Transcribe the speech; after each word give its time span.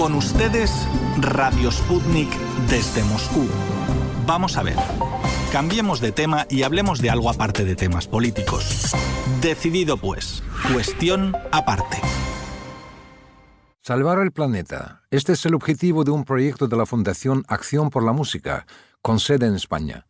Con 0.00 0.14
ustedes, 0.14 0.88
Radio 1.18 1.70
Sputnik 1.70 2.34
desde 2.70 3.04
Moscú. 3.04 3.46
Vamos 4.26 4.56
a 4.56 4.62
ver. 4.62 4.78
Cambiemos 5.52 6.00
de 6.00 6.10
tema 6.10 6.46
y 6.48 6.62
hablemos 6.62 7.02
de 7.02 7.10
algo 7.10 7.28
aparte 7.28 7.66
de 7.66 7.76
temas 7.76 8.08
políticos. 8.08 8.94
Decidido 9.42 9.98
pues. 9.98 10.42
Cuestión 10.72 11.36
aparte. 11.52 11.98
Salvar 13.82 14.20
el 14.20 14.32
planeta. 14.32 15.02
Este 15.10 15.34
es 15.34 15.44
el 15.44 15.54
objetivo 15.54 16.02
de 16.02 16.12
un 16.12 16.24
proyecto 16.24 16.66
de 16.66 16.78
la 16.78 16.86
Fundación 16.86 17.44
Acción 17.46 17.90
por 17.90 18.02
la 18.02 18.14
Música, 18.14 18.66
con 19.02 19.20
sede 19.20 19.48
en 19.48 19.54
España. 19.54 20.06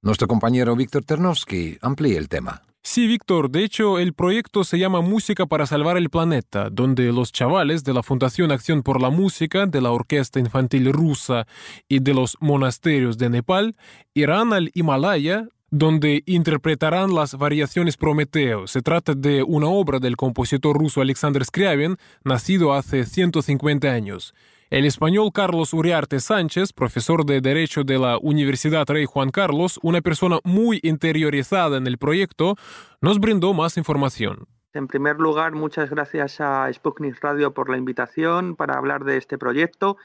Nuestro 0.00 0.26
compañero 0.26 0.74
Víctor 0.74 1.04
Ternovsky 1.04 1.76
amplía 1.82 2.18
el 2.18 2.30
tema. 2.30 2.62
Sí, 2.82 3.06
Víctor, 3.06 3.50
de 3.50 3.64
hecho 3.64 3.98
el 3.98 4.14
proyecto 4.14 4.64
se 4.64 4.78
llama 4.78 5.02
Música 5.02 5.46
para 5.46 5.66
Salvar 5.66 5.96
el 5.96 6.10
Planeta, 6.10 6.70
donde 6.70 7.12
los 7.12 7.32
chavales 7.32 7.84
de 7.84 7.92
la 7.92 8.02
Fundación 8.02 8.50
Acción 8.50 8.82
por 8.82 9.00
la 9.00 9.10
Música, 9.10 9.66
de 9.66 9.80
la 9.80 9.90
Orquesta 9.90 10.40
Infantil 10.40 10.90
Rusa 10.92 11.46
y 11.88 11.98
de 11.98 12.14
los 12.14 12.38
monasterios 12.40 13.18
de 13.18 13.28
Nepal 13.28 13.76
irán 14.14 14.52
al 14.52 14.70
Himalaya 14.74 15.48
donde 15.70 16.22
interpretarán 16.26 17.14
las 17.14 17.36
variaciones 17.36 17.96
Prometeo. 17.96 18.66
Se 18.66 18.82
trata 18.82 19.14
de 19.14 19.42
una 19.42 19.66
obra 19.68 19.98
del 19.98 20.16
compositor 20.16 20.76
ruso 20.76 21.00
Alexander 21.00 21.44
Scriabin, 21.44 21.96
nacido 22.24 22.72
hace 22.72 23.04
150 23.04 23.88
años. 23.88 24.34
El 24.70 24.84
español 24.84 25.30
Carlos 25.32 25.72
Uriarte 25.72 26.20
Sánchez, 26.20 26.74
profesor 26.74 27.24
de 27.24 27.40
Derecho 27.40 27.84
de 27.84 27.98
la 27.98 28.18
Universidad 28.18 28.86
Rey 28.86 29.06
Juan 29.06 29.30
Carlos, 29.30 29.78
una 29.82 30.02
persona 30.02 30.40
muy 30.44 30.78
interiorizada 30.82 31.78
en 31.78 31.86
el 31.86 31.96
proyecto, 31.96 32.56
nos 33.00 33.18
brindó 33.18 33.54
más 33.54 33.78
información. 33.78 34.46
En 34.74 34.86
primer 34.86 35.16
lugar, 35.16 35.52
muchas 35.52 35.88
gracias 35.88 36.40
a 36.40 36.70
Sputnik 36.72 37.18
Radio 37.22 37.54
por 37.54 37.70
la 37.70 37.78
invitación 37.78 38.56
para 38.56 38.74
hablar 38.74 39.04
de 39.04 39.16
este 39.16 39.38
proyecto. 39.38 39.96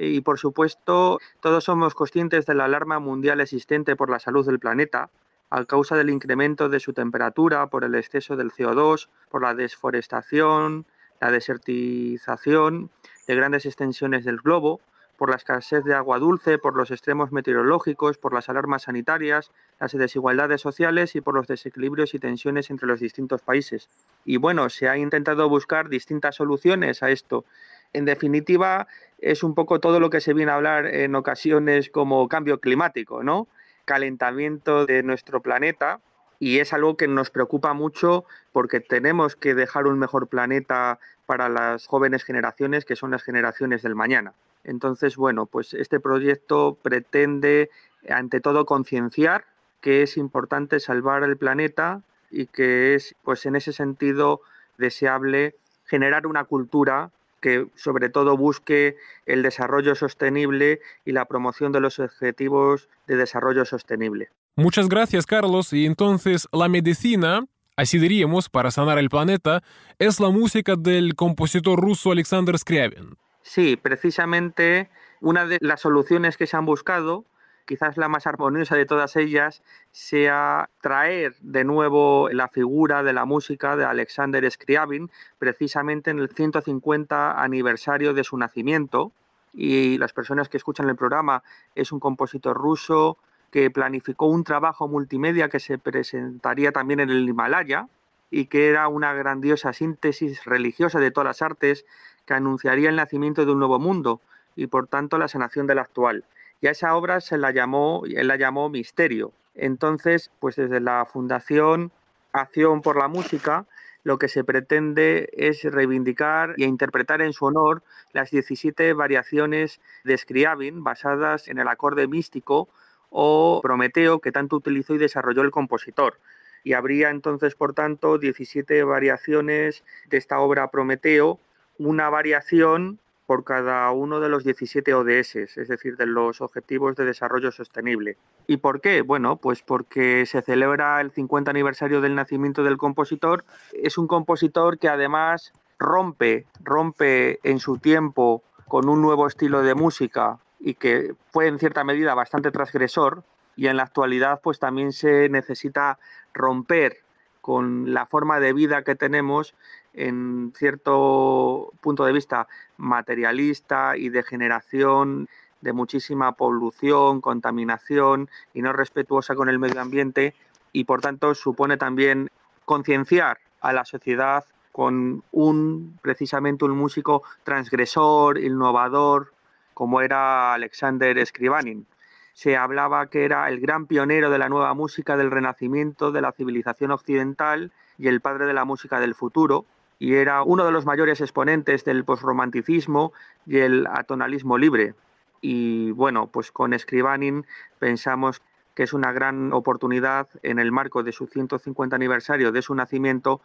Y 0.00 0.20
por 0.20 0.38
supuesto, 0.38 1.18
todos 1.40 1.64
somos 1.64 1.94
conscientes 1.94 2.46
de 2.46 2.54
la 2.54 2.66
alarma 2.66 3.00
mundial 3.00 3.40
existente 3.40 3.96
por 3.96 4.10
la 4.10 4.20
salud 4.20 4.46
del 4.46 4.60
planeta 4.60 5.10
a 5.50 5.64
causa 5.64 5.96
del 5.96 6.10
incremento 6.10 6.68
de 6.68 6.78
su 6.78 6.92
temperatura, 6.92 7.66
por 7.66 7.82
el 7.82 7.96
exceso 7.96 8.36
del 8.36 8.52
CO2, 8.52 9.08
por 9.28 9.42
la 9.42 9.54
desforestación, 9.54 10.86
la 11.20 11.32
desertización 11.32 12.90
de 13.26 13.34
grandes 13.34 13.66
extensiones 13.66 14.24
del 14.24 14.36
globo, 14.36 14.80
por 15.16 15.30
la 15.30 15.36
escasez 15.36 15.82
de 15.82 15.94
agua 15.94 16.20
dulce, 16.20 16.58
por 16.58 16.76
los 16.76 16.92
extremos 16.92 17.32
meteorológicos, 17.32 18.18
por 18.18 18.32
las 18.32 18.48
alarmas 18.48 18.82
sanitarias, 18.82 19.50
las 19.80 19.90
desigualdades 19.90 20.60
sociales 20.60 21.16
y 21.16 21.20
por 21.20 21.34
los 21.34 21.48
desequilibrios 21.48 22.14
y 22.14 22.20
tensiones 22.20 22.70
entre 22.70 22.86
los 22.86 23.00
distintos 23.00 23.42
países. 23.42 23.88
Y 24.24 24.36
bueno, 24.36 24.70
se 24.70 24.88
ha 24.88 24.96
intentado 24.96 25.48
buscar 25.48 25.88
distintas 25.88 26.36
soluciones 26.36 27.02
a 27.02 27.10
esto. 27.10 27.44
En 27.92 28.04
definitiva, 28.04 28.86
es 29.18 29.42
un 29.42 29.54
poco 29.54 29.80
todo 29.80 30.00
lo 30.00 30.10
que 30.10 30.20
se 30.20 30.34
viene 30.34 30.52
a 30.52 30.56
hablar 30.56 30.86
en 30.86 31.14
ocasiones 31.14 31.90
como 31.90 32.28
cambio 32.28 32.60
climático, 32.60 33.22
¿no? 33.22 33.48
Calentamiento 33.84 34.86
de 34.86 35.02
nuestro 35.02 35.40
planeta, 35.40 36.00
y 36.38 36.60
es 36.60 36.72
algo 36.72 36.96
que 36.96 37.08
nos 37.08 37.30
preocupa 37.30 37.72
mucho 37.72 38.24
porque 38.52 38.80
tenemos 38.80 39.34
que 39.34 39.54
dejar 39.54 39.86
un 39.86 39.98
mejor 39.98 40.28
planeta 40.28 40.98
para 41.26 41.48
las 41.48 41.86
jóvenes 41.86 42.24
generaciones, 42.24 42.84
que 42.84 42.96
son 42.96 43.10
las 43.10 43.22
generaciones 43.22 43.82
del 43.82 43.94
mañana. 43.94 44.34
Entonces, 44.64 45.16
bueno, 45.16 45.46
pues 45.46 45.74
este 45.74 46.00
proyecto 46.00 46.76
pretende, 46.80 47.70
ante 48.08 48.40
todo, 48.40 48.66
concienciar 48.66 49.44
que 49.80 50.02
es 50.02 50.16
importante 50.16 50.80
salvar 50.80 51.22
el 51.22 51.36
planeta 51.36 52.02
y 52.30 52.46
que 52.46 52.94
es, 52.94 53.14
pues 53.22 53.46
en 53.46 53.56
ese 53.56 53.72
sentido, 53.72 54.40
deseable 54.76 55.54
generar 55.86 56.26
una 56.26 56.44
cultura 56.44 57.10
que 57.40 57.66
sobre 57.74 58.08
todo 58.08 58.36
busque 58.36 58.96
el 59.26 59.42
desarrollo 59.42 59.94
sostenible 59.94 60.80
y 61.04 61.12
la 61.12 61.24
promoción 61.26 61.72
de 61.72 61.80
los 61.80 61.98
objetivos 61.98 62.88
de 63.06 63.16
desarrollo 63.16 63.64
sostenible. 63.64 64.30
Muchas 64.56 64.88
gracias, 64.88 65.24
Carlos. 65.24 65.72
Y 65.72 65.86
entonces, 65.86 66.48
la 66.52 66.68
medicina, 66.68 67.46
así 67.76 67.98
diríamos, 67.98 68.48
para 68.48 68.70
sanar 68.70 68.98
el 68.98 69.08
planeta, 69.08 69.62
es 69.98 70.18
la 70.18 70.30
música 70.30 70.74
del 70.76 71.14
compositor 71.14 71.80
ruso 71.80 72.10
Alexander 72.10 72.58
Scriabin. 72.58 73.16
Sí, 73.42 73.76
precisamente 73.76 74.90
una 75.20 75.46
de 75.46 75.58
las 75.60 75.80
soluciones 75.80 76.36
que 76.36 76.46
se 76.46 76.56
han 76.56 76.66
buscado, 76.66 77.24
quizás 77.68 77.98
la 77.98 78.08
más 78.08 78.26
armoniosa 78.26 78.76
de 78.76 78.86
todas 78.86 79.14
ellas, 79.16 79.62
sea 79.92 80.70
traer 80.80 81.36
de 81.40 81.64
nuevo 81.64 82.30
la 82.32 82.48
figura 82.48 83.02
de 83.02 83.12
la 83.12 83.26
música 83.26 83.76
de 83.76 83.84
Alexander 83.84 84.50
Scriabin, 84.50 85.10
precisamente 85.38 86.10
en 86.10 86.18
el 86.18 86.30
150 86.30 87.40
aniversario 87.40 88.14
de 88.14 88.24
su 88.24 88.38
nacimiento. 88.38 89.12
Y 89.52 89.98
las 89.98 90.14
personas 90.14 90.48
que 90.48 90.56
escuchan 90.56 90.88
el 90.88 90.96
programa 90.96 91.42
es 91.74 91.92
un 91.92 92.00
compositor 92.00 92.56
ruso 92.56 93.18
que 93.50 93.70
planificó 93.70 94.26
un 94.26 94.44
trabajo 94.44 94.88
multimedia 94.88 95.50
que 95.50 95.60
se 95.60 95.78
presentaría 95.78 96.72
también 96.72 97.00
en 97.00 97.10
el 97.10 97.28
Himalaya 97.28 97.86
y 98.30 98.46
que 98.46 98.68
era 98.68 98.88
una 98.88 99.12
grandiosa 99.12 99.74
síntesis 99.74 100.44
religiosa 100.46 101.00
de 101.00 101.10
todas 101.10 101.26
las 101.26 101.42
artes 101.42 101.84
que 102.24 102.34
anunciaría 102.34 102.88
el 102.88 102.96
nacimiento 102.96 103.44
de 103.44 103.52
un 103.52 103.58
nuevo 103.58 103.78
mundo 103.78 104.20
y 104.56 104.66
por 104.68 104.86
tanto 104.86 105.18
la 105.18 105.28
sanación 105.28 105.66
del 105.66 105.78
actual. 105.78 106.24
Y 106.60 106.66
a 106.66 106.72
esa 106.72 106.96
obra 106.96 107.20
se 107.20 107.38
la 107.38 107.52
llamó, 107.52 108.02
la 108.06 108.36
llamó 108.36 108.68
Misterio. 108.68 109.32
Entonces, 109.54 110.30
pues 110.40 110.56
desde 110.56 110.80
la 110.80 111.04
Fundación 111.04 111.92
Acción 112.32 112.82
por 112.82 112.96
la 112.96 113.08
Música, 113.08 113.66
lo 114.04 114.18
que 114.18 114.28
se 114.28 114.44
pretende 114.44 115.28
es 115.32 115.62
reivindicar 115.64 116.54
e 116.56 116.64
interpretar 116.64 117.20
en 117.20 117.32
su 117.32 117.44
honor 117.44 117.82
las 118.12 118.30
17 118.30 118.92
variaciones 118.92 119.80
de 120.04 120.16
Scriabin 120.16 120.82
basadas 120.82 121.48
en 121.48 121.58
el 121.58 121.68
acorde 121.68 122.06
místico 122.06 122.68
o 123.10 123.60
Prometeo 123.62 124.20
que 124.20 124.32
tanto 124.32 124.56
utilizó 124.56 124.94
y 124.94 124.98
desarrolló 124.98 125.42
el 125.42 125.50
compositor. 125.50 126.18
Y 126.64 126.72
habría 126.72 127.10
entonces, 127.10 127.54
por 127.54 127.74
tanto, 127.74 128.18
17 128.18 128.82
variaciones 128.84 129.84
de 130.08 130.16
esta 130.16 130.38
obra 130.40 130.70
Prometeo, 130.70 131.38
una 131.78 132.08
variación 132.08 132.98
por 133.28 133.44
cada 133.44 133.90
uno 133.90 134.20
de 134.20 134.30
los 134.30 134.42
17 134.42 134.94
ODS, 134.94 135.36
es 135.36 135.68
decir, 135.68 135.98
de 135.98 136.06
los 136.06 136.40
Objetivos 136.40 136.96
de 136.96 137.04
Desarrollo 137.04 137.52
Sostenible. 137.52 138.16
¿Y 138.46 138.56
por 138.56 138.80
qué? 138.80 139.02
Bueno, 139.02 139.36
pues 139.36 139.60
porque 139.60 140.24
se 140.24 140.40
celebra 140.40 140.98
el 141.02 141.10
50 141.10 141.50
aniversario 141.50 142.00
del 142.00 142.14
nacimiento 142.14 142.64
del 142.64 142.78
compositor. 142.78 143.44
Es 143.74 143.98
un 143.98 144.06
compositor 144.06 144.78
que 144.78 144.88
además 144.88 145.52
rompe, 145.78 146.46
rompe 146.64 147.38
en 147.42 147.58
su 147.58 147.76
tiempo 147.76 148.42
con 148.66 148.88
un 148.88 149.02
nuevo 149.02 149.26
estilo 149.26 149.60
de 149.60 149.74
música 149.74 150.38
y 150.58 150.72
que 150.72 151.12
fue 151.30 151.48
en 151.48 151.58
cierta 151.58 151.84
medida 151.84 152.14
bastante 152.14 152.50
transgresor 152.50 153.24
y 153.56 153.66
en 153.66 153.76
la 153.76 153.82
actualidad 153.82 154.40
pues 154.42 154.58
también 154.58 154.90
se 154.94 155.28
necesita 155.28 155.98
romper 156.32 156.96
con 157.42 157.92
la 157.92 158.06
forma 158.06 158.40
de 158.40 158.54
vida 158.54 158.84
que 158.84 158.94
tenemos 158.94 159.54
en 159.98 160.52
cierto 160.56 161.72
punto 161.80 162.04
de 162.04 162.12
vista 162.12 162.46
materialista 162.76 163.96
y 163.96 164.08
de 164.08 164.22
generación 164.22 165.28
de 165.60 165.72
muchísima 165.72 166.32
polución, 166.32 167.20
contaminación 167.20 168.28
y 168.54 168.62
no 168.62 168.72
respetuosa 168.72 169.34
con 169.34 169.48
el 169.48 169.58
medio 169.58 169.80
ambiente 169.80 170.34
y 170.72 170.84
por 170.84 171.00
tanto 171.00 171.34
supone 171.34 171.76
también 171.76 172.30
concienciar 172.64 173.38
a 173.60 173.72
la 173.72 173.84
sociedad 173.84 174.44
con 174.70 175.24
un 175.32 175.98
precisamente 176.02 176.64
un 176.64 176.78
músico 176.78 177.24
transgresor, 177.42 178.38
innovador, 178.38 179.32
como 179.74 180.00
era 180.00 180.54
Alexander 180.54 181.24
Scribanin. 181.26 181.86
Se 182.34 182.56
hablaba 182.56 183.08
que 183.08 183.24
era 183.24 183.48
el 183.48 183.58
gran 183.58 183.86
pionero 183.86 184.30
de 184.30 184.38
la 184.38 184.48
nueva 184.48 184.74
música 184.74 185.16
del 185.16 185.32
renacimiento 185.32 186.12
de 186.12 186.20
la 186.20 186.30
civilización 186.30 186.92
occidental 186.92 187.72
y 187.98 188.06
el 188.06 188.20
padre 188.20 188.46
de 188.46 188.54
la 188.54 188.64
música 188.64 189.00
del 189.00 189.16
futuro, 189.16 189.66
y 189.98 190.14
era 190.14 190.42
uno 190.42 190.64
de 190.64 190.72
los 190.72 190.86
mayores 190.86 191.20
exponentes 191.20 191.84
del 191.84 192.04
posromanticismo 192.04 193.12
y 193.46 193.58
el 193.58 193.86
atonalismo 193.86 194.58
libre. 194.58 194.94
Y 195.40 195.90
bueno, 195.92 196.28
pues 196.28 196.52
con 196.52 196.76
Scribanin 196.78 197.46
pensamos 197.78 198.42
que 198.74 198.84
es 198.84 198.92
una 198.92 199.12
gran 199.12 199.52
oportunidad 199.52 200.28
en 200.42 200.58
el 200.58 200.70
marco 200.70 201.02
de 201.02 201.12
su 201.12 201.26
150 201.26 201.96
aniversario 201.96 202.52
de 202.52 202.62
su 202.62 202.74
nacimiento, 202.74 203.40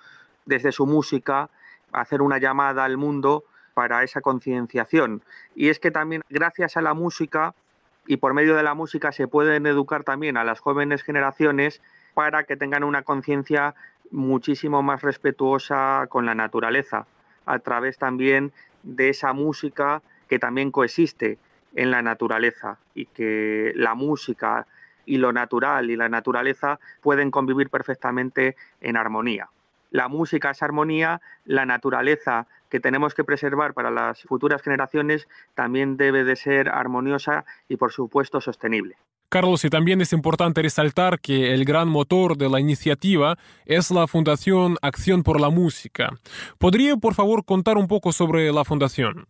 desde 0.46 0.72
su 0.72 0.86
música, 0.86 1.50
hacer 1.92 2.22
una 2.22 2.38
llamada 2.38 2.84
al 2.84 2.98
mundo 2.98 3.44
para 3.74 4.04
esa 4.04 4.22
concienciación. 4.22 5.24
Y 5.56 5.70
es 5.70 5.80
que 5.80 5.90
también 5.90 6.22
gracias 6.30 6.78
a 6.78 6.82
la 6.82 6.94
música 6.94 7.56
y 8.06 8.18
por 8.18 8.34
medio 8.34 8.56
de 8.56 8.64
la 8.64 8.74
música 8.74 9.12
se 9.12 9.28
pueden 9.28 9.66
educar 9.66 10.04
también 10.04 10.38
a 10.38 10.44
las 10.44 10.60
jóvenes 10.60 11.04
generaciones 11.04 11.82
para 12.14 12.44
que 12.44 12.58
tengan 12.58 12.84
una 12.84 13.02
conciencia 13.02 13.74
muchísimo 14.14 14.82
más 14.82 15.02
respetuosa 15.02 16.06
con 16.08 16.26
la 16.26 16.36
naturaleza, 16.36 17.06
a 17.46 17.60
través 17.60 17.98
también 17.98 18.54
de 18.84 19.10
esa 19.10 19.34
música 19.34 20.02
que 20.30 20.40
también 20.40 20.72
coexiste 20.72 21.38
en 21.76 21.92
la 21.92 22.02
naturaleza 22.02 22.78
y 22.94 23.08
que 23.08 23.74
la 23.76 23.96
música 23.96 24.68
y 25.06 25.18
lo 25.18 25.34
natural 25.34 25.90
y 25.90 25.98
la 25.98 26.08
naturaleza 26.08 26.80
pueden 27.02 27.32
convivir 27.32 27.70
perfectamente 27.70 28.56
en 28.80 28.96
armonía. 28.96 29.50
La 29.90 30.08
música 30.08 30.52
es 30.52 30.64
armonía, 30.64 31.22
la 31.46 31.66
naturaleza 31.66 32.48
que 32.70 32.80
tenemos 32.80 33.14
que 33.14 33.24
preservar 33.24 33.74
para 33.74 33.92
las 33.92 34.24
futuras 34.24 34.62
generaciones 34.62 35.28
también 35.54 35.98
debe 35.98 36.24
de 36.24 36.36
ser 36.36 36.70
armoniosa 36.70 37.46
y 37.68 37.78
por 37.78 37.92
supuesto 37.92 38.42
sostenible. 38.42 38.96
Carlos, 39.30 39.66
y 39.66 39.70
también 39.70 40.00
es 40.02 40.14
importante 40.14 40.62
resaltar 40.62 41.20
que 41.20 41.54
el 41.54 41.66
gran 41.66 41.88
motor 41.88 42.38
de 42.38 42.50
la 42.50 42.60
iniciativa 42.60 43.38
es 43.66 43.90
la 43.90 44.06
Fundación 44.08 44.78
Acción 44.82 45.24
por 45.24 45.42
la 45.42 45.50
Música. 45.50 46.12
¿Podría, 46.60 46.96
por 46.98 47.16
favor, 47.16 47.44
contar 47.44 47.78
un 47.78 47.88
poco 47.88 48.12
sobre 48.12 48.52
la 48.52 48.64
fundación? 48.64 49.28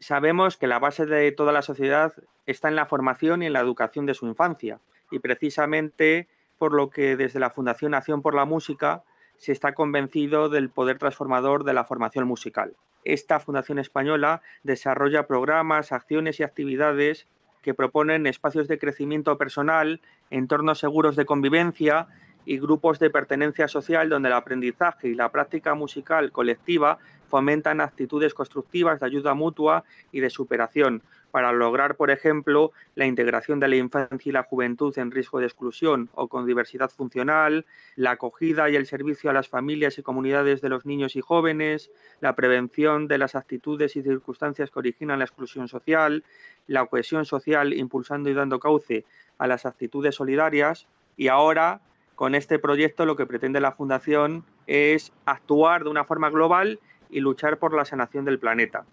Sabemos 0.00 0.56
que 0.56 0.66
la 0.66 0.78
base 0.78 1.06
de 1.06 1.30
toda 1.32 1.52
la 1.52 1.62
sociedad 1.62 2.12
está 2.46 2.68
en 2.68 2.76
la 2.76 2.86
formación 2.86 3.42
y 3.42 3.46
en 3.46 3.52
la 3.52 3.60
educación 3.60 4.06
de 4.06 4.14
su 4.14 4.26
infancia, 4.26 4.80
y 5.10 5.18
precisamente 5.18 6.28
por 6.58 6.72
lo 6.72 6.90
que 6.90 7.16
desde 7.16 7.40
la 7.40 7.50
Fundación 7.50 7.94
Acción 7.94 8.22
por 8.22 8.34
la 8.34 8.44
Música 8.44 9.04
se 9.36 9.52
está 9.52 9.74
convencido 9.74 10.48
del 10.48 10.70
poder 10.70 10.98
transformador 10.98 11.64
de 11.64 11.74
la 11.74 11.84
formación 11.84 12.26
musical. 12.26 12.74
Esta 13.04 13.40
Fundación 13.40 13.80
Española 13.80 14.42
desarrolla 14.62 15.26
programas, 15.26 15.90
acciones 15.90 16.38
y 16.38 16.44
actividades 16.44 17.26
que 17.62 17.74
proponen 17.74 18.26
espacios 18.26 18.68
de 18.68 18.78
crecimiento 18.78 19.38
personal, 19.38 20.00
entornos 20.30 20.78
seguros 20.78 21.16
de 21.16 21.24
convivencia 21.24 22.08
y 22.44 22.58
grupos 22.58 22.98
de 22.98 23.10
pertenencia 23.10 23.68
social 23.68 24.08
donde 24.08 24.28
el 24.28 24.34
aprendizaje 24.34 25.08
y 25.08 25.14
la 25.14 25.30
práctica 25.30 25.74
musical 25.74 26.32
colectiva 26.32 26.98
fomentan 27.28 27.80
actitudes 27.80 28.34
constructivas 28.34 29.00
de 29.00 29.06
ayuda 29.06 29.34
mutua 29.34 29.84
y 30.10 30.20
de 30.20 30.28
superación, 30.28 31.02
para 31.32 31.50
lograr, 31.50 31.96
por 31.96 32.10
ejemplo, 32.10 32.72
la 32.94 33.06
integración 33.06 33.58
de 33.58 33.66
la 33.66 33.76
infancia 33.76 34.28
y 34.28 34.32
la 34.32 34.42
juventud 34.44 34.96
en 34.98 35.10
riesgo 35.10 35.40
de 35.40 35.46
exclusión 35.46 36.10
o 36.12 36.28
con 36.28 36.46
diversidad 36.46 36.90
funcional, 36.90 37.64
la 37.96 38.12
acogida 38.12 38.68
y 38.68 38.76
el 38.76 38.86
servicio 38.86 39.30
a 39.30 39.32
las 39.32 39.48
familias 39.48 39.98
y 39.98 40.02
comunidades 40.02 40.60
de 40.60 40.68
los 40.68 40.84
niños 40.84 41.16
y 41.16 41.22
jóvenes, 41.22 41.90
la 42.20 42.36
prevención 42.36 43.08
de 43.08 43.16
las 43.16 43.34
actitudes 43.34 43.96
y 43.96 44.02
circunstancias 44.02 44.70
que 44.70 44.78
originan 44.78 45.18
la 45.18 45.24
exclusión 45.24 45.68
social, 45.68 46.22
la 46.66 46.84
cohesión 46.84 47.24
social 47.24 47.72
impulsando 47.72 48.28
y 48.28 48.34
dando 48.34 48.60
cauce 48.60 49.06
a 49.38 49.46
las 49.46 49.64
actitudes 49.64 50.14
solidarias. 50.14 50.86
Y 51.16 51.28
ahora 51.28 51.80
con 52.14 52.34
este 52.34 52.58
proyecto 52.58 53.06
lo 53.06 53.16
que 53.16 53.26
pretende 53.26 53.58
la 53.58 53.72
Fundación 53.72 54.44
es 54.66 55.14
actuar 55.24 55.84
de 55.84 55.88
una 55.90 56.04
forma 56.04 56.28
global 56.28 56.78
y 57.08 57.20
luchar 57.20 57.58
por 57.58 57.74
la 57.74 57.86
sanación 57.86 58.26
del 58.26 58.38
planeta 58.38 58.84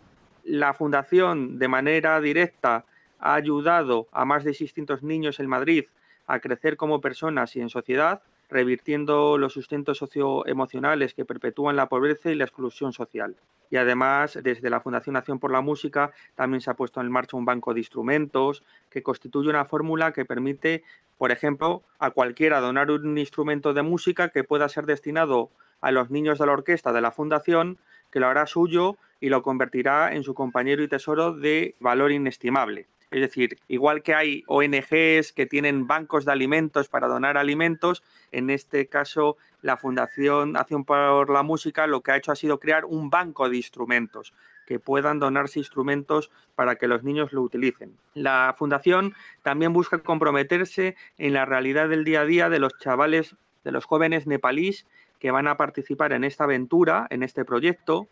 la 0.44 0.74
Fundación 0.74 1.60
de 1.60 1.68
manera 1.68 2.20
directa 2.22 2.86
ha 3.20 3.34
ayudado 3.34 4.08
a 4.12 4.26
más 4.26 4.44
de 4.44 4.54
600 4.54 5.04
niños 5.04 5.40
en 5.40 5.48
Madrid 5.48 5.86
a 6.28 6.40
crecer 6.40 6.78
como 6.78 7.02
personas 7.02 7.56
y 7.56 7.62
en 7.62 7.70
sociedad, 7.70 8.22
revirtiendo 8.50 9.38
los 9.38 9.54
sustentos 9.54 9.98
socioemocionales 9.98 11.14
que 11.14 11.26
perpetúan 11.26 11.76
la 11.76 11.90
pobreza 11.90 12.32
y 12.32 12.36
la 12.36 12.46
exclusión 12.46 12.94
social. 12.94 13.36
Y 13.72 13.78
además, 13.78 14.38
desde 14.42 14.70
la 14.70 14.80
Fundación 14.80 15.16
Acción 15.16 15.40
por 15.40 15.52
la 15.52 15.62
Música, 15.62 16.12
también 16.36 16.62
se 16.62 16.72
ha 16.72 16.76
puesto 16.76 17.02
en 17.02 17.12
marcha 17.12 17.38
un 17.38 17.46
banco 17.46 17.74
de 17.74 17.82
instrumentos 17.82 18.64
que 18.90 19.04
constituye 19.04 19.50
una 19.50 19.66
fórmula 19.66 20.12
que 20.12 20.26
permite, 20.26 20.84
por 21.18 21.32
ejemplo, 21.32 21.84
a 22.00 22.10
cualquiera 22.12 22.60
donar 22.60 22.90
un 22.90 23.18
instrumento 23.18 23.74
de 23.74 23.84
música 23.84 24.30
que 24.30 24.44
pueda 24.44 24.70
ser 24.70 24.86
destinado 24.86 25.52
a 25.82 25.92
los 25.92 26.10
niños 26.10 26.40
de 26.40 26.48
la 26.48 26.54
orquesta 26.54 26.92
de 26.92 27.02
la 27.02 27.12
Fundación, 27.12 27.78
que 28.12 28.20
lo 28.20 28.28
hará 28.28 28.48
suyo 28.48 28.98
y 29.20 29.30
lo 29.30 29.42
convertirá 29.42 30.14
en 30.14 30.24
su 30.24 30.34
compañero 30.34 30.84
y 30.84 30.88
tesoro 30.88 31.34
de 31.34 31.76
valor 31.80 32.12
inestimable. 32.12 32.88
Es 33.12 33.22
decir, 33.22 33.58
igual 33.68 34.04
que 34.04 34.14
hay 34.14 34.44
ONGs 34.48 35.34
que 35.34 35.48
tienen 35.50 35.88
bancos 35.88 36.26
de 36.26 36.32
alimentos 36.32 36.90
para 36.90 37.08
donar 37.08 37.38
alimentos, 37.38 38.04
en 38.32 38.52
este 38.52 38.88
caso 38.88 39.38
la 39.64 39.78
Fundación 39.78 40.56
Acción 40.56 40.86
por 40.86 41.30
la 41.30 41.42
Música 41.42 41.88
lo 41.88 42.02
que 42.02 42.12
ha 42.12 42.18
hecho 42.18 42.32
ha 42.32 42.36
sido 42.36 42.60
crear 42.60 42.86
un 42.86 43.10
banco 43.10 43.50
de 43.50 43.58
instrumentos 43.58 44.34
que 44.68 44.80
puedan 44.80 45.18
donarse 45.18 45.58
instrumentos 45.58 46.30
para 46.54 46.76
que 46.76 46.88
los 46.88 47.04
niños 47.04 47.34
lo 47.34 47.42
utilicen. 47.42 47.98
La 48.14 48.54
Fundación 48.56 49.16
también 49.42 49.74
busca 49.74 49.98
comprometerse 49.98 50.96
en 51.18 51.34
la 51.34 51.46
realidad 51.46 51.90
del 51.90 52.04
día 52.04 52.22
a 52.22 52.26
día 52.26 52.50
de 52.50 52.60
los 52.60 52.78
chavales, 52.78 53.36
de 53.64 53.72
los 53.72 53.86
jóvenes 53.86 54.28
nepalíes 54.28 54.86
que 55.18 55.32
van 55.32 55.48
a 55.48 55.58
participar 55.58 56.14
en 56.14 56.24
esta 56.24 56.44
aventura, 56.44 57.08
en 57.10 57.24
este 57.24 57.44
proyecto, 57.44 58.08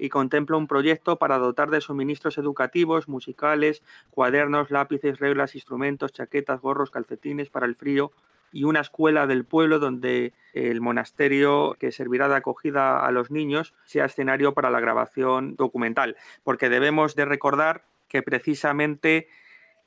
y 0.00 0.08
contempla 0.08 0.56
un 0.56 0.66
proyecto 0.66 1.16
para 1.16 1.36
dotar 1.36 1.68
de 1.68 1.82
suministros 1.82 2.38
educativos, 2.38 3.06
musicales, 3.06 3.82
cuadernos, 4.10 4.70
lápices, 4.70 5.18
reglas, 5.18 5.54
instrumentos, 5.54 6.14
chaquetas, 6.14 6.62
gorros, 6.62 6.90
calcetines 6.90 7.50
para 7.50 7.66
el 7.66 7.76
frío 7.76 8.10
y 8.50 8.64
una 8.64 8.80
escuela 8.80 9.26
del 9.26 9.44
pueblo 9.44 9.78
donde 9.78 10.32
el 10.54 10.80
monasterio 10.80 11.76
que 11.78 11.92
servirá 11.92 12.28
de 12.28 12.36
acogida 12.36 13.04
a 13.06 13.10
los 13.10 13.30
niños 13.30 13.74
sea 13.84 14.06
escenario 14.06 14.54
para 14.54 14.70
la 14.70 14.80
grabación 14.80 15.54
documental, 15.54 16.16
porque 16.44 16.70
debemos 16.70 17.14
de 17.14 17.26
recordar 17.26 17.84
que 18.08 18.22
precisamente 18.22 19.28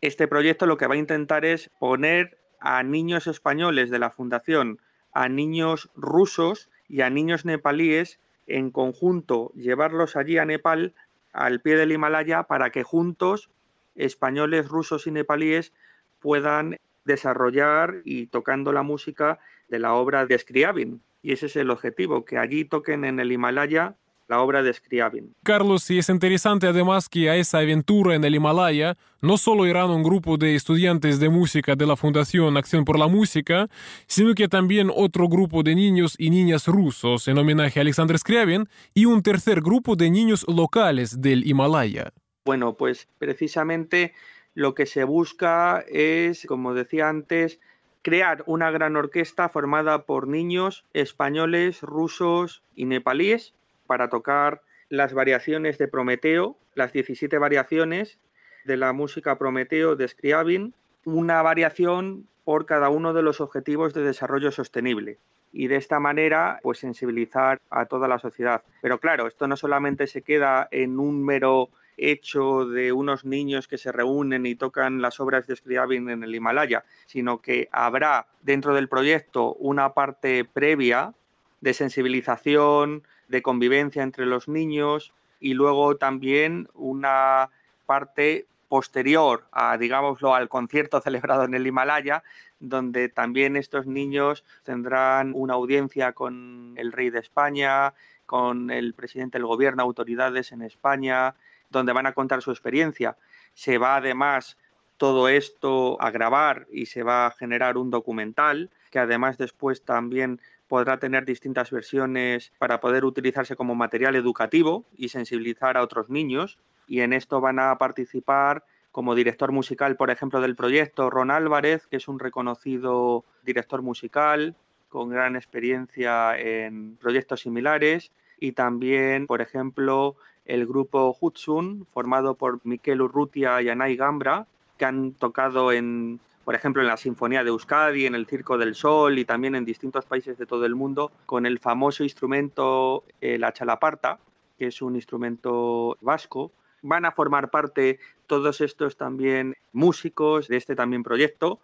este 0.01 0.27
proyecto 0.27 0.67
lo 0.67 0.77
que 0.77 0.85
va 0.85 0.93
a 0.93 0.97
intentar 0.97 1.43
es 1.43 1.71
poner 1.79 2.37
a 2.59 2.83
niños 2.83 3.25
españoles 3.25 3.89
de 3.89 3.99
la 3.99 4.11
fundación, 4.11 4.79
a 5.11 5.27
niños 5.27 5.89
rusos 5.95 6.69
y 6.87 7.01
a 7.01 7.09
niños 7.09 7.45
nepalíes 7.45 8.19
en 8.47 8.71
conjunto 8.71 9.51
llevarlos 9.55 10.15
allí 10.15 10.37
a 10.37 10.45
Nepal, 10.45 10.93
al 11.31 11.61
pie 11.61 11.75
del 11.75 11.91
Himalaya, 11.91 12.43
para 12.43 12.69
que 12.69 12.83
juntos, 12.83 13.49
españoles, 13.95 14.67
rusos 14.67 15.07
y 15.07 15.11
nepalíes, 15.11 15.73
puedan 16.19 16.77
desarrollar 17.05 18.01
y 18.05 18.27
tocando 18.27 18.71
la 18.71 18.83
música 18.83 19.39
de 19.67 19.79
la 19.79 19.93
obra 19.93 20.25
de 20.25 20.37
Scriabin. 20.37 21.01
Y 21.21 21.33
ese 21.33 21.47
es 21.47 21.55
el 21.55 21.69
objetivo, 21.69 22.25
que 22.25 22.37
allí 22.37 22.65
toquen 22.65 23.05
en 23.05 23.19
el 23.19 23.31
Himalaya 23.31 23.95
la 24.27 24.41
obra 24.41 24.63
de 24.63 24.73
Scriabin. 24.73 25.35
Carlos, 25.43 25.89
y 25.91 25.97
es 25.99 26.09
interesante 26.09 26.67
además 26.67 27.09
que 27.09 27.29
a 27.29 27.35
esa 27.35 27.59
aventura 27.59 28.15
en 28.15 28.23
el 28.23 28.35
Himalaya 28.35 28.97
no 29.21 29.37
solo 29.37 29.65
irán 29.65 29.89
un 29.89 30.03
grupo 30.03 30.37
de 30.37 30.55
estudiantes 30.55 31.19
de 31.19 31.29
música 31.29 31.75
de 31.75 31.85
la 31.85 31.95
Fundación 31.95 32.57
Acción 32.57 32.85
por 32.85 32.97
la 32.97 33.07
Música, 33.07 33.67
sino 34.07 34.33
que 34.33 34.47
también 34.47 34.91
otro 34.93 35.27
grupo 35.27 35.63
de 35.63 35.75
niños 35.75 36.15
y 36.17 36.29
niñas 36.29 36.67
rusos 36.67 37.27
en 37.27 37.37
homenaje 37.37 37.79
a 37.79 37.81
Alexander 37.81 38.17
Scriabin 38.17 38.67
y 38.93 39.05
un 39.05 39.21
tercer 39.21 39.61
grupo 39.61 39.95
de 39.95 40.09
niños 40.09 40.45
locales 40.47 41.21
del 41.21 41.45
Himalaya. 41.47 42.11
Bueno, 42.45 42.75
pues 42.75 43.07
precisamente 43.17 44.13
lo 44.53 44.75
que 44.75 44.85
se 44.85 45.03
busca 45.03 45.83
es, 45.87 46.45
como 46.45 46.73
decía 46.73 47.09
antes, 47.09 47.59
crear 48.01 48.43
una 48.45 48.69
gran 48.69 48.97
orquesta 48.97 49.47
formada 49.47 50.03
por 50.05 50.27
niños 50.27 50.85
españoles, 50.93 51.81
rusos 51.81 52.61
y 52.75 52.85
nepalíes 52.85 53.53
para 53.87 54.09
tocar 54.09 54.61
las 54.89 55.13
variaciones 55.13 55.77
de 55.77 55.87
Prometeo, 55.87 56.57
las 56.75 56.93
17 56.93 57.37
variaciones 57.37 58.19
de 58.65 58.77
la 58.77 58.93
música 58.93 59.37
Prometeo 59.37 59.95
de 59.95 60.07
Scriabin, 60.07 60.73
una 61.05 61.41
variación 61.41 62.27
por 62.43 62.65
cada 62.65 62.89
uno 62.89 63.13
de 63.13 63.21
los 63.21 63.41
objetivos 63.41 63.93
de 63.93 64.03
desarrollo 64.03 64.51
sostenible 64.51 65.17
y 65.51 65.67
de 65.67 65.75
esta 65.75 65.99
manera 65.99 66.59
pues 66.63 66.79
sensibilizar 66.79 67.61
a 67.69 67.85
toda 67.85 68.07
la 68.07 68.19
sociedad. 68.19 68.63
Pero 68.81 68.99
claro, 68.99 69.27
esto 69.27 69.47
no 69.47 69.55
solamente 69.55 70.07
se 70.07 70.23
queda 70.23 70.67
en 70.71 70.99
un 70.99 71.23
mero 71.23 71.69
hecho 71.95 72.65
de 72.65 72.91
unos 72.91 73.23
niños 73.23 73.67
que 73.67 73.77
se 73.77 73.91
reúnen 73.91 74.47
y 74.47 74.55
tocan 74.55 75.01
las 75.01 75.19
obras 75.19 75.45
de 75.45 75.55
Scriabin 75.55 76.09
en 76.09 76.23
el 76.23 76.33
Himalaya, 76.33 76.83
sino 77.05 77.39
que 77.39 77.69
habrá 77.71 78.27
dentro 78.41 78.73
del 78.73 78.89
proyecto 78.89 79.53
una 79.53 79.93
parte 79.93 80.43
previa 80.43 81.13
de 81.61 81.73
sensibilización, 81.73 83.03
de 83.33 83.41
convivencia 83.41 84.03
entre 84.03 84.27
los 84.27 84.47
niños 84.47 85.11
y 85.39 85.55
luego 85.55 85.97
también 85.97 86.69
una 86.75 87.49
parte 87.87 88.45
posterior 88.69 89.45
a, 89.51 89.75
digámoslo, 89.75 90.35
al 90.35 90.49
concierto 90.49 91.01
celebrado 91.07 91.43
en 91.43 91.55
el 91.55 91.65
Himalaya, 91.65 92.23
donde 92.59 93.09
también 93.09 93.55
estos 93.55 93.87
niños 93.87 94.43
tendrán 94.63 95.31
una 95.33 95.55
audiencia 95.55 96.11
con 96.11 96.75
el 96.77 96.91
rey 96.91 97.09
de 97.09 97.19
España, 97.19 97.95
con 98.27 98.69
el 98.69 98.93
presidente 98.93 99.39
del 99.39 99.47
gobierno, 99.47 99.81
autoridades 99.81 100.51
en 100.51 100.61
España, 100.61 101.33
donde 101.71 101.91
van 101.91 102.05
a 102.05 102.13
contar 102.13 102.43
su 102.43 102.51
experiencia. 102.51 103.17
Se 103.55 103.79
va 103.79 103.95
además 103.95 104.57
todo 104.97 105.27
esto 105.27 105.99
a 105.99 106.11
grabar 106.11 106.67
y 106.71 106.85
se 106.85 107.01
va 107.01 107.25
a 107.25 107.31
generar 107.31 107.77
un 107.77 107.89
documental 107.89 108.69
que 108.91 108.99
además 108.99 109.39
después 109.39 109.83
también 109.83 110.39
podrá 110.67 110.97
tener 110.97 111.25
distintas 111.25 111.71
versiones 111.71 112.51
para 112.57 112.79
poder 112.79 113.05
utilizarse 113.05 113.55
como 113.55 113.75
material 113.75 114.15
educativo 114.15 114.85
y 114.95 115.09
sensibilizar 115.09 115.77
a 115.77 115.83
otros 115.83 116.09
niños. 116.09 116.57
Y 116.87 117.01
en 117.01 117.13
esto 117.13 117.41
van 117.41 117.59
a 117.59 117.77
participar 117.77 118.63
como 118.91 119.15
director 119.15 119.51
musical, 119.51 119.95
por 119.95 120.11
ejemplo, 120.11 120.39
del 120.39 120.55
proyecto 120.55 121.09
Ron 121.09 121.31
Álvarez, 121.31 121.87
que 121.87 121.97
es 121.97 122.07
un 122.07 122.19
reconocido 122.19 123.25
director 123.43 123.81
musical 123.81 124.55
con 124.89 125.09
gran 125.09 125.35
experiencia 125.35 126.37
en 126.39 126.95
proyectos 126.97 127.41
similares. 127.41 128.11
Y 128.39 128.51
también, 128.51 129.25
por 129.25 129.41
ejemplo, 129.41 130.15
el 130.45 130.67
grupo 130.67 131.17
Hudson, 131.19 131.87
formado 131.91 132.35
por 132.35 132.59
Miquel 132.65 133.01
Urrutia 133.01 133.61
y 133.61 133.69
Anay 133.69 133.95
Gambra, 133.95 134.45
que 134.77 134.85
han 134.85 135.13
tocado 135.13 135.71
en 135.71 136.19
por 136.43 136.55
ejemplo, 136.55 136.81
en 136.81 136.87
la 136.87 136.97
Sinfonía 136.97 137.43
de 137.43 137.49
Euskadi, 137.49 138.05
en 138.05 138.15
el 138.15 138.25
Circo 138.25 138.57
del 138.57 138.75
Sol 138.75 139.17
y 139.17 139.25
también 139.25 139.55
en 139.55 139.65
distintos 139.65 140.05
países 140.05 140.37
de 140.37 140.45
todo 140.45 140.65
el 140.65 140.75
mundo, 140.75 141.11
con 141.25 141.45
el 141.45 141.59
famoso 141.59 142.03
instrumento 142.03 143.03
eh, 143.21 143.37
la 143.37 143.53
chalaparta, 143.53 144.19
que 144.57 144.67
es 144.67 144.81
un 144.81 144.95
instrumento 144.95 145.97
vasco. 146.01 146.51
Van 146.81 147.05
a 147.05 147.11
formar 147.11 147.49
parte 147.49 147.99
todos 148.27 148.61
estos 148.61 148.97
también 148.97 149.55
músicos 149.71 150.47
de 150.47 150.57
este 150.57 150.75
también 150.75 151.03
proyecto 151.03 151.59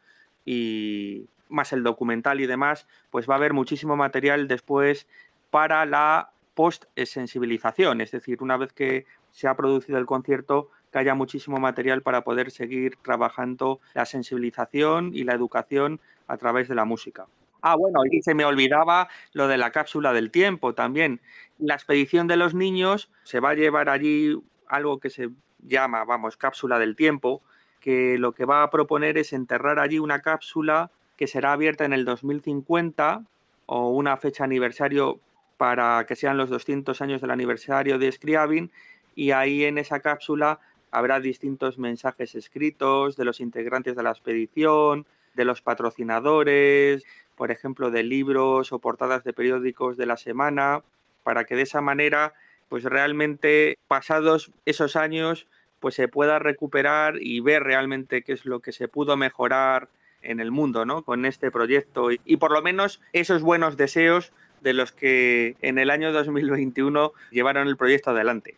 y 0.46 1.28
más 1.50 1.74
el 1.74 1.84
documental 1.84 2.40
y 2.40 2.48
demás, 2.48 2.88
pues 3.10 3.30
va 3.30 3.34
a 3.34 3.38
haber 3.38 3.54
muchísimo 3.54 3.96
material 3.96 4.48
después 4.48 5.08
para 5.50 5.86
la 5.86 6.32
post-sensibilización, 6.54 8.02
es 8.02 8.12
decir, 8.12 8.42
una 8.42 8.58
vez 8.58 8.74
que 8.74 9.06
se 9.32 9.48
ha 9.48 9.56
producido 9.56 9.98
el 9.98 10.06
concierto, 10.06 10.70
que 10.92 11.00
haya 11.00 11.16
muchísimo 11.16 11.58
material 11.58 12.02
para 12.02 12.24
poder 12.24 12.52
seguir 12.52 12.98
trabajando 13.02 13.80
la 13.94 14.06
sensibilización 14.06 15.12
y 15.14 15.24
la 15.24 15.34
educación 15.34 16.00
a 16.28 16.38
través 16.38 16.68
de 16.68 16.76
la 16.76 16.86
música. 16.86 17.28
Ah, 17.62 17.76
bueno, 17.76 18.02
y 18.10 18.22
se 18.22 18.34
me 18.34 18.46
olvidaba 18.46 19.10
lo 19.34 19.48
de 19.48 19.58
la 19.58 19.72
cápsula 19.72 20.14
del 20.14 20.32
tiempo 20.32 20.74
también. 20.74 21.20
La 21.58 21.76
expedición 21.76 22.28
de 22.28 22.38
los 22.38 22.54
niños 22.54 23.12
se 23.24 23.40
va 23.40 23.50
a 23.50 23.56
llevar 23.56 23.90
allí 23.90 24.42
algo 24.68 25.00
que 25.00 25.10
se 25.10 25.30
llama, 25.60 26.06
vamos, 26.06 26.38
cápsula 26.38 26.80
del 26.80 26.96
tiempo, 26.96 27.42
que 27.82 28.18
lo 28.18 28.32
que 28.34 28.46
va 28.46 28.64
a 28.64 28.70
proponer 28.70 29.18
es 29.18 29.34
enterrar 29.34 29.80
allí 29.80 30.00
una 30.00 30.22
cápsula 30.22 30.92
que 31.18 31.28
será 31.28 31.52
abierta 31.52 31.84
en 31.84 31.92
el 31.92 32.06
2050 32.06 33.24
o 33.66 33.90
una 33.90 34.16
fecha 34.18 34.46
aniversario 34.46 35.20
para 35.58 36.06
que 36.06 36.16
sean 36.16 36.38
los 36.38 36.50
200 36.50 37.02
años 37.02 37.20
del 37.20 37.32
aniversario 37.32 38.00
de 38.00 38.12
Scriabin 38.12 38.72
y 39.16 39.32
ahí 39.32 39.66
en 39.66 39.78
esa 39.78 40.00
cápsula 40.00 40.60
habrá 40.92 41.20
distintos 41.20 41.78
mensajes 41.78 42.36
escritos 42.36 43.16
de 43.16 43.26
los 43.26 43.40
integrantes 43.40 43.96
de 43.96 44.04
la 44.04 44.12
expedición, 44.12 45.06
de 45.36 45.46
los 45.46 45.62
patrocinadores, 45.62 47.04
por 47.36 47.52
ejemplo, 47.52 47.92
de 47.92 48.04
libros 48.04 48.72
o 48.74 48.80
portadas 48.80 49.24
de 49.24 49.34
periódicos 49.34 49.98
de 49.98 50.06
la 50.06 50.18
semana, 50.18 50.84
para 51.24 51.46
que 51.46 51.56
de 51.56 51.62
esa 51.64 51.82
manera, 51.82 52.34
pues 52.68 52.84
realmente 52.84 53.78
pasados 53.88 54.52
esos 54.66 54.96
años, 54.96 55.48
pues 55.80 55.96
se 55.96 56.08
pueda 56.08 56.40
recuperar 56.40 57.16
y 57.22 57.40
ver 57.40 57.64
realmente 57.64 58.24
qué 58.24 58.34
es 58.34 58.46
lo 58.46 58.60
que 58.60 58.72
se 58.72 58.88
pudo 58.88 59.16
mejorar 59.16 59.88
en 60.22 60.42
el 60.42 60.52
mundo, 60.52 60.86
¿no? 60.86 61.04
Con 61.04 61.26
este 61.26 61.52
proyecto 61.52 62.12
y, 62.12 62.20
y 62.26 62.38
por 62.38 62.52
lo 62.52 62.62
menos 62.62 63.00
esos 63.14 63.42
buenos 63.42 63.78
deseos 63.78 64.34
de 64.62 64.74
los 64.74 64.92
que 64.92 65.56
en 65.62 65.80
el 65.80 65.90
año 65.90 66.12
2021 66.12 67.14
llevaron 67.32 67.68
el 67.68 67.78
proyecto 67.78 68.12
adelante. 68.12 68.58